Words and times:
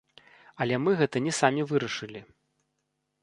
Але 0.63 0.75
мы 0.85 0.91
гэта 1.01 1.17
не 1.27 1.33
самі 1.41 1.67
вырашылі. 1.71 2.21